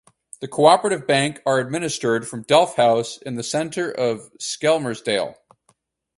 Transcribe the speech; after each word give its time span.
The 0.39 0.47
Co-operative 0.47 1.05
Bank 1.05 1.43
are 1.45 1.59
administered 1.59 2.27
from 2.27 2.41
Delf 2.41 2.75
House 2.75 3.17
in 3.19 3.35
the 3.35 3.43
centre 3.43 3.91
of 3.91 4.33
Skelmersdale. 4.39 5.35